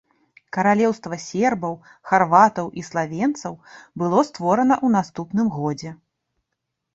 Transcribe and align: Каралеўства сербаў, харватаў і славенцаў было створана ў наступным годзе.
Каралеўства 0.55 1.17
сербаў, 1.25 1.75
харватаў 2.11 2.71
і 2.81 2.85
славенцаў 2.89 3.53
было 4.05 4.19
створана 4.29 4.75
ў 4.85 4.97
наступным 4.97 5.47
годзе. 5.61 5.91